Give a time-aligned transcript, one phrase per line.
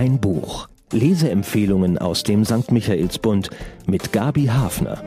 [0.00, 0.66] Ein Buch.
[0.92, 2.72] Leseempfehlungen aus dem St.
[2.72, 3.50] Michaelsbund
[3.86, 5.04] mit Gabi Hafner.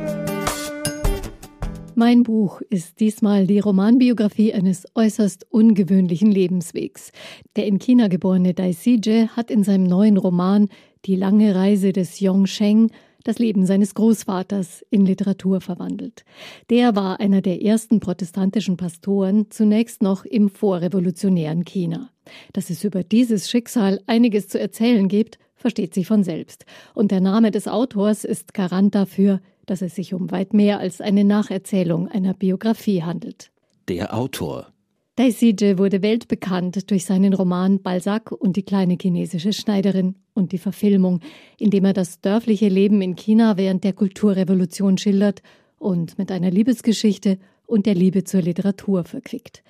[1.96, 7.12] Mein Buch ist diesmal die Romanbiografie eines äußerst ungewöhnlichen Lebenswegs.
[7.56, 10.70] Der in China geborene Dai Sijie hat in seinem neuen Roman
[11.06, 12.92] Die lange Reise des Yongsheng
[13.24, 16.24] das Leben seines Großvaters in Literatur verwandelt.
[16.70, 22.13] Der war einer der ersten protestantischen Pastoren, zunächst noch im vorrevolutionären China.
[22.54, 26.66] Dass es über dieses Schicksal einiges zu erzählen gibt, versteht sich von selbst.
[26.94, 31.02] Und der Name des Autors ist Garant dafür, dass es sich um weit mehr als
[31.02, 33.50] eine Nacherzählung einer Biografie handelt.
[33.88, 34.74] Der Autor
[35.16, 41.20] Daisije wurde weltbekannt durch seinen Roman Balzac und die kleine chinesische Schneiderin und die Verfilmung,
[41.60, 45.44] in dem er das dörfliche Leben in China während der Kulturrevolution schildert
[45.78, 49.64] und mit einer Liebesgeschichte und der Liebe zur Literatur verquickt.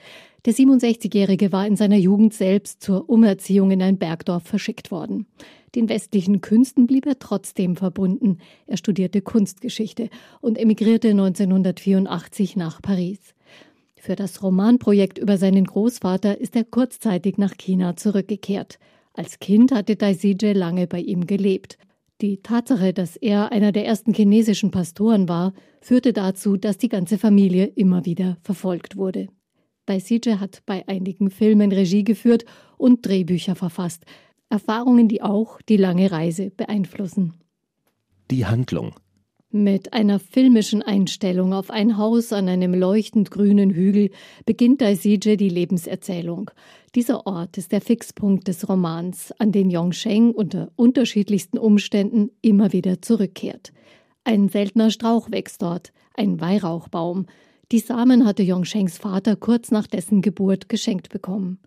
[0.46, 5.26] Der 67-Jährige war in seiner Jugend selbst zur Umerziehung in ein Bergdorf verschickt worden.
[5.76, 8.40] Den westlichen Künsten blieb er trotzdem verbunden.
[8.68, 10.10] Er studierte Kunstgeschichte
[10.42, 13.20] und emigrierte 1984 nach Paris.
[13.96, 18.78] Für das Romanprojekt über seinen Großvater ist er kurzzeitig nach China zurückgekehrt.
[19.14, 21.78] Als Kind hatte Daisije lange bei ihm gelebt.
[22.24, 27.18] Die Tatsache, dass er einer der ersten chinesischen Pastoren war, führte dazu, dass die ganze
[27.18, 29.28] Familie immer wieder verfolgt wurde.
[29.88, 32.46] Daisije hat bei einigen Filmen Regie geführt
[32.78, 34.06] und Drehbücher verfasst.
[34.48, 37.34] Erfahrungen, die auch die lange Reise beeinflussen.
[38.32, 38.96] Die Handlung
[39.54, 44.10] mit einer filmischen Einstellung auf ein Haus an einem leuchtend grünen Hügel
[44.46, 46.52] beginnt Daisije die Lebenserzählung.
[46.96, 53.02] Dieser Ort ist der Fixpunkt des Romans, an den Yongsheng unter unterschiedlichsten Umständen immer wieder
[53.02, 53.72] zurückkehrt.
[54.24, 57.28] Ein seltener Strauch wächst dort, ein Weihrauchbaum.
[57.72, 61.60] Die Samen hatte Yongshengs Vater kurz nach dessen Geburt geschenkt bekommen.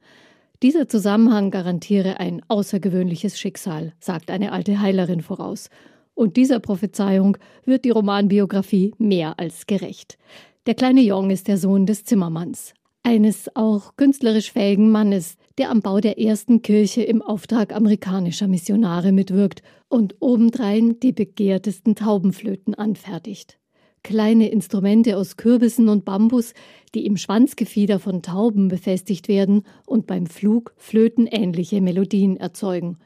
[0.62, 5.68] Dieser Zusammenhang garantiere ein außergewöhnliches Schicksal, sagt eine alte Heilerin voraus.
[6.16, 10.16] Und dieser Prophezeiung wird die Romanbiografie mehr als gerecht.
[10.64, 12.72] Der kleine Jong ist der Sohn des Zimmermanns,
[13.02, 19.12] eines auch künstlerisch fähigen Mannes, der am Bau der ersten Kirche im Auftrag amerikanischer Missionare
[19.12, 23.58] mitwirkt und obendrein die begehrtesten Taubenflöten anfertigt.
[24.02, 26.54] Kleine Instrumente aus Kürbissen und Bambus,
[26.94, 32.96] die im Schwanzgefieder von Tauben befestigt werden und beim Flug flötenähnliche Melodien erzeugen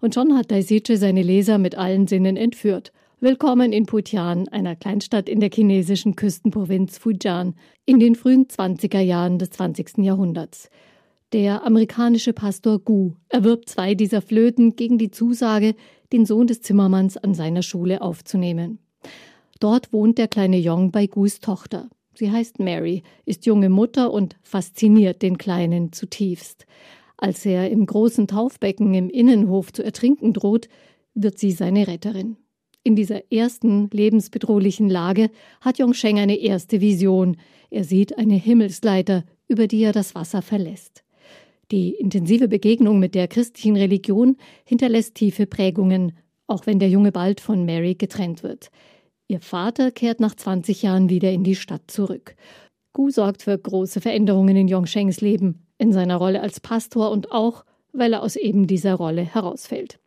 [0.00, 2.92] und schon hat Daisije seine Leser mit allen Sinnen entführt.
[3.20, 9.38] Willkommen in Putian, einer Kleinstadt in der chinesischen Küstenprovinz Fujian, in den frühen 20er Jahren
[9.38, 9.98] des 20.
[9.98, 10.70] Jahrhunderts.
[11.32, 15.74] Der amerikanische Pastor Gu erwirbt zwei dieser Flöten gegen die Zusage,
[16.12, 18.80] den Sohn des Zimmermanns an seiner Schule aufzunehmen.
[19.60, 21.88] Dort wohnt der kleine Yong bei Gus Tochter.
[22.14, 26.66] Sie heißt Mary, ist junge Mutter und fasziniert den Kleinen zutiefst.
[27.22, 30.68] Als er im großen Taufbecken im Innenhof zu ertrinken droht,
[31.14, 32.36] wird sie seine Retterin.
[32.82, 37.36] In dieser ersten lebensbedrohlichen Lage hat Yongsheng eine erste Vision.
[37.70, 41.04] Er sieht eine Himmelsleiter, über die er das Wasser verlässt.
[41.70, 46.16] Die intensive Begegnung mit der christlichen Religion hinterlässt tiefe Prägungen,
[46.48, 48.72] auch wenn der Junge bald von Mary getrennt wird.
[49.28, 52.34] Ihr Vater kehrt nach 20 Jahren wieder in die Stadt zurück.
[52.92, 57.64] Gu sorgt für große Veränderungen in Yongshengs Leben in seiner Rolle als Pastor und auch,
[57.92, 59.98] weil er aus eben dieser Rolle herausfällt.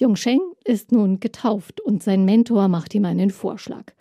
[0.00, 3.92] Yongsheng ist nun getauft und sein Mentor macht ihm einen Vorschlag.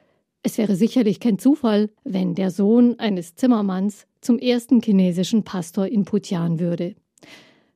[0.44, 6.06] Es wäre sicherlich kein Zufall, wenn der Sohn eines Zimmermanns zum ersten chinesischen Pastor in
[6.06, 6.94] Putian würde.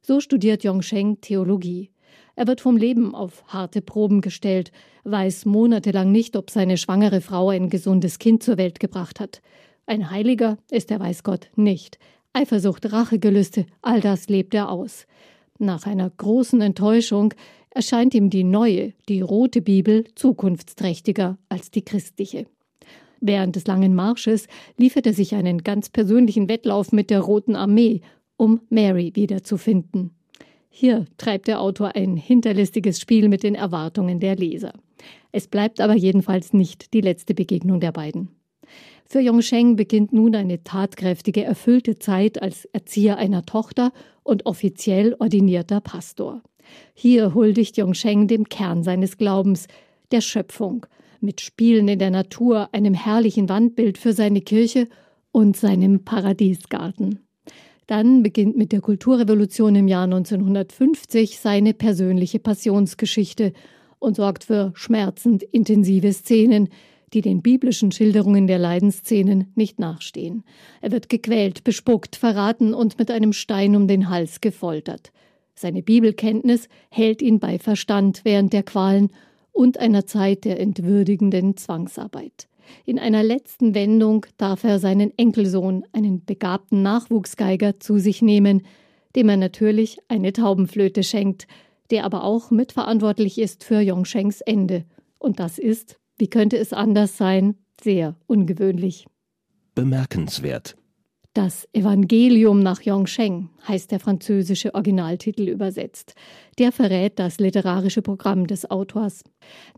[0.04, 1.90] So studiert Yongsheng Theologie.
[2.36, 4.72] Er wird vom Leben auf harte Proben gestellt,
[5.04, 9.42] weiß monatelang nicht, ob seine schwangere Frau ein gesundes Kind zur Welt gebracht hat.
[9.88, 11.98] Ein Heiliger ist der Weißgott nicht.
[12.34, 15.06] Eifersucht, Rachegelüste, all das lebt er aus.
[15.60, 17.34] Nach einer großen Enttäuschung
[17.70, 22.46] erscheint ihm die neue, die rote Bibel zukunftsträchtiger als die christliche.
[23.20, 24.48] Während des langen Marsches
[24.78, 28.02] liefert er sich einen ganz persönlichen Wettlauf mit der Roten Armee,
[28.38, 30.12] um Mary wiederzufinden.
[30.70, 34.74] Hier treibt der Autor ein hinterlistiges Spiel mit den Erwartungen der Leser.
[35.32, 38.30] Es bleibt aber jedenfalls nicht die letzte Begegnung der beiden.
[39.12, 43.92] Für Yongsheng beginnt nun eine tatkräftige, erfüllte Zeit als Erzieher einer Tochter
[44.24, 46.42] und offiziell ordinierter Pastor.
[46.94, 49.68] Hier huldigt Yongsheng dem Kern seines Glaubens,
[50.14, 50.86] der Schöpfung,
[51.20, 54.88] mit Spielen in der Natur, einem herrlichen Wandbild für seine Kirche
[55.34, 57.20] und seinem Paradiesgarten.
[57.88, 63.52] Dann beginnt mit der Kulturrevolution im Jahr 1950 seine persönliche Passionsgeschichte
[64.00, 66.70] und sorgt für schmerzend intensive Szenen,
[67.14, 70.44] die den biblischen Schilderungen der Leidensszenen nicht nachstehen.
[70.82, 75.12] Er wird gequält, bespuckt, verraten und mit einem Stein um den Hals gefoltert.
[75.56, 79.12] Seine Bibelkenntnis hält ihn bei Verstand während der Qualen
[79.52, 82.48] und einer Zeit der entwürdigenden Zwangsarbeit.
[82.86, 88.64] In einer letzten Wendung darf er seinen Enkelsohn, einen begabten Nachwuchsgeiger, zu sich nehmen,
[89.16, 91.48] dem er natürlich eine Taubenflöte schenkt,
[91.90, 94.86] der aber auch mitverantwortlich ist für Yongshengs Ende.
[95.20, 99.08] Und das ist, wie könnte es anders sein, sehr ungewöhnlich.
[99.74, 100.76] Bemerkenswert.
[101.34, 106.14] Das Evangelium nach Yongsheng heißt der französische Originaltitel übersetzt.
[106.60, 109.24] Der verrät das literarische Programm des Autors.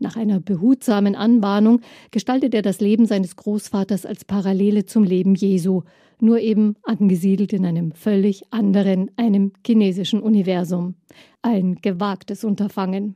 [0.00, 1.80] Nach einer behutsamen Anbahnung
[2.10, 5.82] gestaltet er das Leben seines Großvaters als Parallele zum Leben Jesu,
[6.20, 10.96] nur eben angesiedelt in einem völlig anderen, einem chinesischen Universum.
[11.40, 13.14] Ein gewagtes Unterfangen.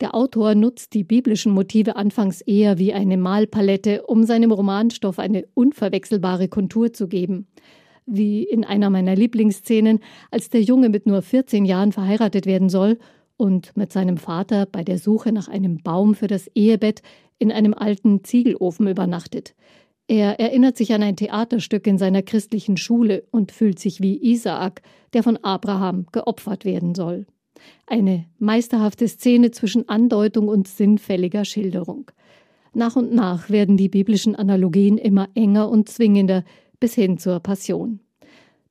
[0.00, 5.44] Der Autor nutzt die biblischen Motive anfangs eher wie eine Malpalette, um seinem Romanstoff eine
[5.54, 7.48] unverwechselbare Kontur zu geben.
[8.06, 9.98] Wie in einer meiner Lieblingsszenen,
[10.30, 12.98] als der Junge mit nur 14 Jahren verheiratet werden soll
[13.36, 17.02] und mit seinem Vater bei der Suche nach einem Baum für das Ehebett
[17.38, 19.54] in einem alten Ziegelofen übernachtet.
[20.06, 24.80] Er erinnert sich an ein Theaterstück in seiner christlichen Schule und fühlt sich wie Isaak,
[25.12, 27.26] der von Abraham geopfert werden soll.
[27.86, 32.10] Eine meisterhafte Szene zwischen Andeutung und sinnfälliger Schilderung.
[32.74, 36.44] Nach und nach werden die biblischen Analogien immer enger und zwingender
[36.80, 38.00] bis hin zur Passion.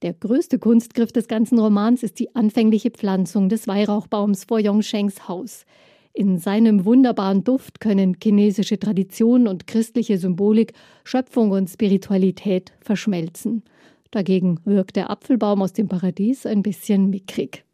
[0.04, 5.66] Der größte Kunstgriff des ganzen Romans ist die anfängliche Pflanzung des Weihrauchbaums vor Yongshengs Haus.
[6.14, 10.74] In seinem wunderbaren Duft können chinesische Tradition und christliche Symbolik,
[11.04, 13.64] Schöpfung und Spiritualität verschmelzen.
[14.12, 17.67] Dagegen wirkt der Apfelbaum aus dem Paradies ein bisschen mickrig.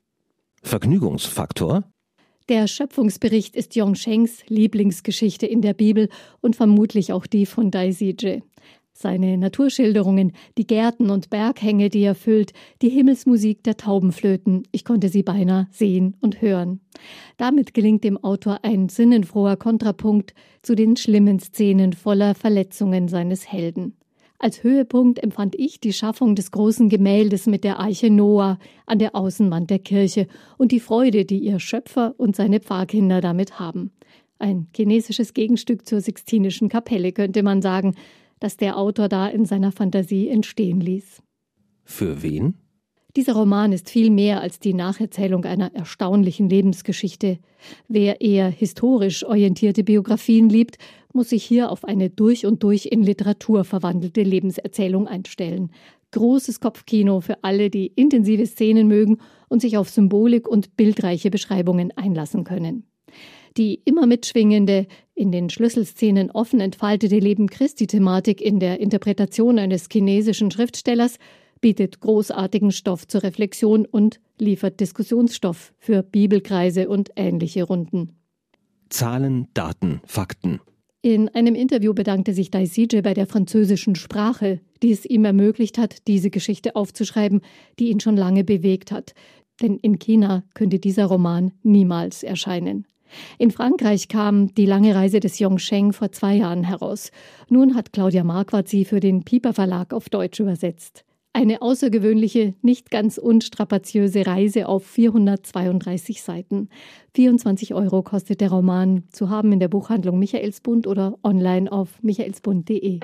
[0.64, 1.84] Vergnügungsfaktor?
[2.50, 6.10] Der Schöpfungsbericht ist Yongshengs Lieblingsgeschichte in der Bibel
[6.42, 8.42] und vermutlich auch die von Daisije.
[8.96, 15.10] Seine Naturschilderungen, die Gärten und Berghänge, die er füllt, die Himmelsmusik der Taubenflöten, ich konnte
[15.10, 16.80] sie beinahe sehen und hören.
[17.38, 23.98] Damit gelingt dem Autor ein sinnenfroher Kontrapunkt zu den schlimmen Szenen voller Verletzungen seines Helden.
[24.44, 29.16] Als Höhepunkt empfand ich die Schaffung des großen Gemäldes mit der Eiche Noah an der
[29.16, 33.94] Außenwand der Kirche und die Freude, die ihr Schöpfer und seine Pfarrkinder damit haben.
[34.40, 37.96] Ein chinesisches Gegenstück zur Sixtinischen Kapelle könnte man sagen,
[38.42, 41.24] das der Autor da in seiner Fantasie entstehen ließ.
[41.86, 42.56] Für wen?
[43.16, 47.38] Dieser Roman ist viel mehr als die Nacherzählung einer erstaunlichen Lebensgeschichte.
[47.88, 50.78] Wer eher historisch orientierte Biografien liebt,
[51.14, 55.72] muss sich hier auf eine durch und durch in Literatur verwandelte Lebenserzählung einstellen.
[56.10, 61.92] Großes Kopfkino für alle, die intensive Szenen mögen und sich auf Symbolik und bildreiche Beschreibungen
[61.96, 62.88] einlassen können.
[63.58, 70.50] Die immer mitschwingende, in den Schlüsselszenen offen entfaltete Leben Christi-Thematik in der Interpretation eines chinesischen
[70.50, 71.20] Schriftstellers
[71.64, 78.18] bietet großartigen Stoff zur Reflexion und liefert Diskussionsstoff für Bibelkreise und ähnliche Runden.
[78.90, 80.60] Zahlen, Daten, Fakten.
[81.02, 86.06] In einem Interview bedankte sich Daisije bei der französischen Sprache, die es ihm ermöglicht hat,
[86.08, 87.40] diese Geschichte aufzuschreiben,
[87.80, 89.14] die ihn schon lange bewegt hat.
[89.62, 92.86] Denn in China könnte dieser Roman niemals erscheinen.
[93.38, 97.12] In Frankreich kam Die lange Reise des Yongsheng vor zwei Jahren heraus.
[97.48, 101.06] Nun hat Claudia Marquardt sie für den Piper Verlag auf Deutsch übersetzt.
[101.36, 106.70] Eine außergewöhnliche, nicht ganz unstrapaziöse Reise auf 432 Seiten.
[107.16, 113.00] 24 Euro kostet der Roman, zu haben in der Buchhandlung Michaelsbund oder online auf michaelsbund.de.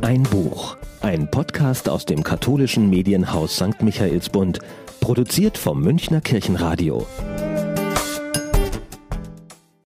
[0.00, 3.82] Ein Buch, ein Podcast aus dem katholischen Medienhaus St.
[3.82, 4.58] Michaelsbund,
[4.98, 7.06] produziert vom Münchner Kirchenradio.